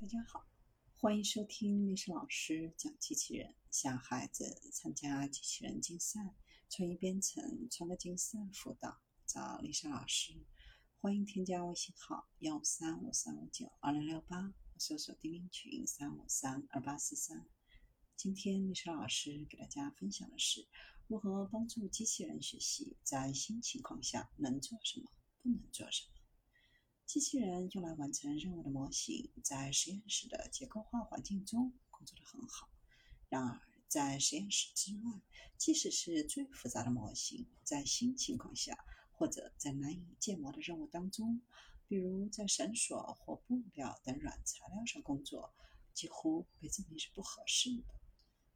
[0.00, 0.46] 大家好，
[0.94, 6.36] 欢迎收听历史老师讲机器人，小孩子参加机器人竞赛、
[6.70, 10.46] 创意编程、创客竞赛辅导，找历史老师。
[11.00, 17.48] 欢迎添加微信号幺三五三五九二零六八，搜索钉钉群三五三二八四三。
[18.16, 20.68] 今天历史老师给大家分享的是
[21.08, 25.10] 如何帮助机器人学习，在新情况下能做什么，
[25.42, 26.17] 不能做什么。
[27.08, 32.68] 机器人用来完成任务的模型，在实验室的结构化环境中工作得很好。
[33.30, 35.22] 然而，在实验室之外，
[35.56, 41.40] 即使是最复杂的模型，在新情况下，或者在难以建模的任务当中，
[41.86, 45.54] 比如在绳索或布料等软材料上工作，
[45.94, 47.84] 几乎被证明是不合适的。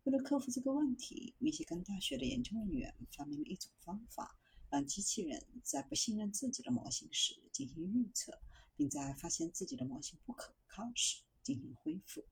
[0.03, 4.37] 为了克服这个问题，密歇根大学的研究人员发明了一种方法。
[4.71, 8.41] 让机器人在不信任自己的模型时进行预测，
[8.77, 12.25] 并在发现自己的模型不可靠时进行恢复，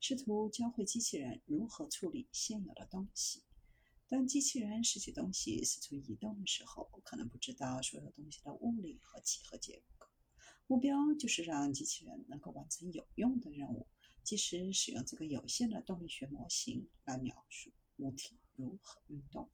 [0.00, 3.42] 试图教会机器人如何处理现有的东西。
[4.08, 10.06] 当机器人拾起东西四处移动的时候，可能不知道所有东西的物理和几何结构。
[10.66, 13.86] 目标就是让机器人能够完成有用的任务，
[14.22, 19.50] 即使使用这个有限的动力学模型来描述物体如何运动。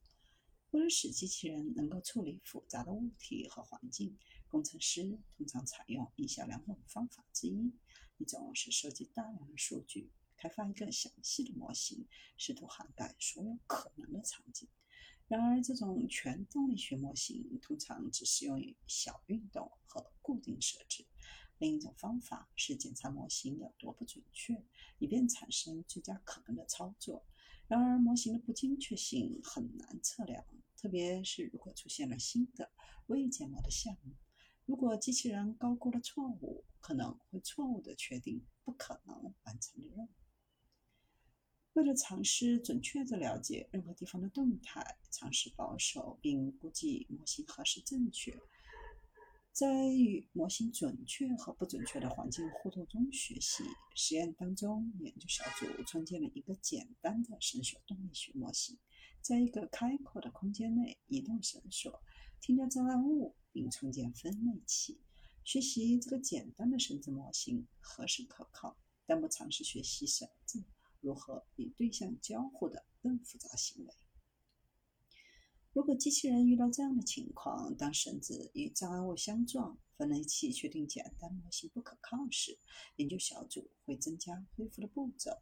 [0.75, 4.17] 为了使机器人能够处理复杂的物体和环境，
[4.49, 7.71] 工程师通常采用以下两种方法之一：
[8.17, 14.67] 一种是收集大量的数据，开发一个详细的模型，试图涵盖所有可能的场景。
[15.29, 21.05] 然而，这种全动力学模型通常只适用于小运动和固定设置。
[21.57, 24.61] 另一种方法是检查模型有多不准确，
[24.99, 27.25] 以便产生最佳可能的操作。
[27.67, 30.45] 然而，模型的不精确性很难测量。
[30.77, 32.71] 特别是如果出现了新的
[33.07, 34.13] 未建模的项目，
[34.65, 40.09] 如果机器人高估了错误，可能会错误地确定不可能完成的任务。
[41.73, 48.39] 为了尝试准确地了解任何地方的动态，尝试保守并估计模型何时正确。
[49.55, 53.63] 在与模型准确和不准确的环境互动中学习
[53.95, 58.77] 实验当中，研究小组创建了一个简单的绳索动力学模型，
[59.21, 62.01] 在一个开阔的空间内移动绳索，
[62.41, 64.99] 添加障碍物，并创建分类器。
[65.45, 70.61] 学习这个简单的绳子模型合适可靠，但不尝试学习绳子
[70.99, 73.93] 如何与对象交互的更复杂行为。
[75.75, 82.57] 如果机器人遇到这样的情况，当绳子与障碍物相撞，分类器确定简单模型不可靠时，
[82.95, 85.37] 研究小组会增加恢复的步骤。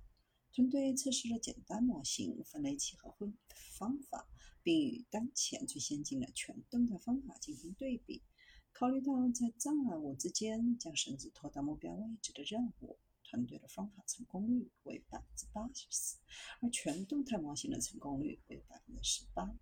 [0.51, 3.37] 团队测试了简单模型、分类器和恢复
[3.77, 4.27] 方法，
[4.63, 8.23] 并与当前最先进的全动态方法进行对比。
[8.71, 16.17] 考虑到在障碍物之间将绳子拖到目标位置的任务，团队的方法成功率为百分之八十四，
[16.59, 19.55] 而全动态模型的成功率为百分之十八。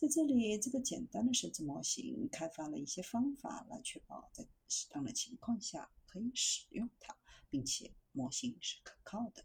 [0.00, 7.14] 在这里，这个简单的绳子模型开发了一些方法来确保在适当的情况下可以使用它，
[7.50, 9.44] 并且模型是可靠的。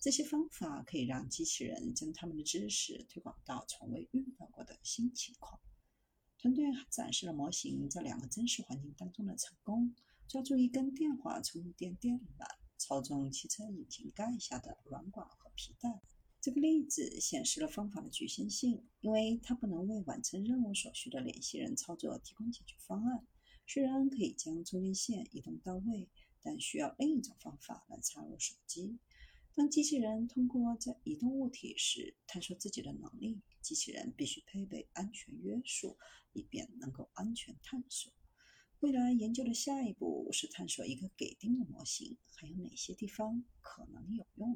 [0.00, 5.60] 这些方法可以让机器人将他们的知识推广到从未遇到过的新情况。
[6.38, 9.92] 团队还展示了模型在两个真实环境当中的成功：
[10.28, 12.46] 抓住一根电话充电电缆，
[12.78, 16.00] 操纵汽车引擎盖下的软管和皮带。
[16.46, 23.26] 这个例子显示了方法的局限性，因为它不能为完成任务所需的联系人操作提供解决方案。
[23.66, 26.08] 虽然可以将充电线移动到位，
[26.40, 28.96] 但需要另一种方法来插入手机。
[29.56, 35.98] 当机器人通过在移动物体时探索自己的能力，机器人必须配备安全约束，
[36.32, 38.12] 以便能够安全探索。
[38.78, 44.54] 未来研究的下一步是探索一个给定的模型还有哪些地方可能有用。